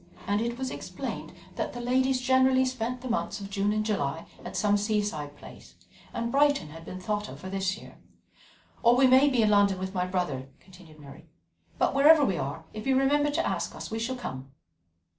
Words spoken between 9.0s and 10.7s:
may be in London with my brother,"